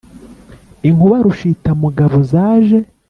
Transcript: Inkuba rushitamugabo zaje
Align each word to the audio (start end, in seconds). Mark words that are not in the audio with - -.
Inkuba 0.89 1.15
rushitamugabo 1.25 2.15
zaje 2.31 2.77